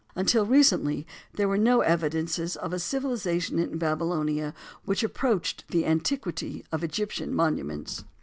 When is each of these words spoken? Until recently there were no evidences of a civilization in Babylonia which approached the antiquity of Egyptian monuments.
Until 0.15 0.47
recently 0.47 1.05
there 1.35 1.47
were 1.47 1.59
no 1.59 1.81
evidences 1.81 2.55
of 2.55 2.73
a 2.73 2.79
civilization 2.79 3.59
in 3.59 3.77
Babylonia 3.77 4.55
which 4.83 5.03
approached 5.03 5.63
the 5.67 5.85
antiquity 5.85 6.65
of 6.71 6.83
Egyptian 6.83 7.31
monuments. 7.35 8.03